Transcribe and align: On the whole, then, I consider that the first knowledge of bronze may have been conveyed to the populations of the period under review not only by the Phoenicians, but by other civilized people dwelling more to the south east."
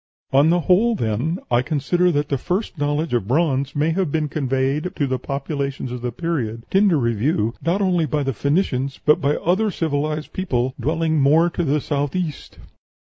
On 0.33 0.49
the 0.49 0.61
whole, 0.61 0.95
then, 0.95 1.37
I 1.51 1.61
consider 1.61 2.11
that 2.11 2.29
the 2.29 2.39
first 2.39 2.75
knowledge 2.79 3.13
of 3.13 3.27
bronze 3.27 3.75
may 3.75 3.91
have 3.91 4.11
been 4.11 4.29
conveyed 4.29 4.95
to 4.95 5.05
the 5.05 5.19
populations 5.19 5.91
of 5.91 6.01
the 6.01 6.11
period 6.11 6.63
under 6.73 6.97
review 6.97 7.53
not 7.63 7.83
only 7.83 8.07
by 8.07 8.23
the 8.23 8.33
Phoenicians, 8.33 8.99
but 9.05 9.21
by 9.21 9.35
other 9.35 9.69
civilized 9.69 10.33
people 10.33 10.73
dwelling 10.79 11.21
more 11.21 11.51
to 11.51 11.63
the 11.63 11.79
south 11.79 12.15
east." 12.15 12.57